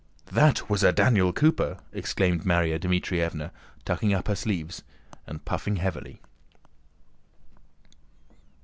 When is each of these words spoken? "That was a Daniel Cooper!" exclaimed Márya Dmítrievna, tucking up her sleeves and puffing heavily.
"That 0.31 0.67
was 0.67 0.81
a 0.81 0.91
Daniel 0.91 1.31
Cooper!" 1.31 1.77
exclaimed 1.93 2.41
Márya 2.43 2.79
Dmítrievna, 2.79 3.51
tucking 3.85 4.15
up 4.15 4.29
her 4.29 4.35
sleeves 4.35 4.81
and 5.27 5.45
puffing 5.45 5.75
heavily. 5.75 6.19